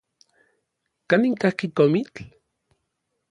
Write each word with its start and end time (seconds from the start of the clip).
¿Kanin 1.09 1.35
kajki 1.41 1.67
komitl? 1.77 2.21